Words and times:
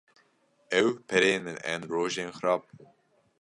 Ew 0.79 0.87
pereyên 1.07 1.41
min 1.45 1.57
ên 1.73 1.81
rojên 1.91 2.29
xerab 2.37 2.61
bûn. 2.77 2.89